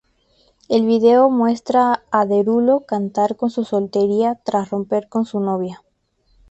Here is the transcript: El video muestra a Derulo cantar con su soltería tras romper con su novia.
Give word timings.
El 0.67 0.87
video 0.87 1.29
muestra 1.29 2.01
a 2.09 2.25
Derulo 2.25 2.87
cantar 2.87 3.35
con 3.35 3.51
su 3.51 3.63
soltería 3.65 4.33
tras 4.43 4.71
romper 4.71 5.07
con 5.09 5.27
su 5.27 5.39
novia. 5.39 5.83